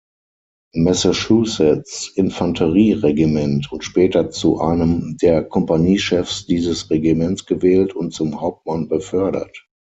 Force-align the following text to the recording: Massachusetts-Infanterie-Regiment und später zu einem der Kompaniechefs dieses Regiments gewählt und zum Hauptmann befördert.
Massachusetts-Infanterie-Regiment 0.73 3.71
und 3.71 3.83
später 3.83 4.31
zu 4.31 4.59
einem 4.59 5.15
der 5.21 5.43
Kompaniechefs 5.43 6.47
dieses 6.47 6.89
Regiments 6.89 7.45
gewählt 7.45 7.93
und 7.95 8.11
zum 8.11 8.41
Hauptmann 8.41 8.87
befördert. 8.87 9.67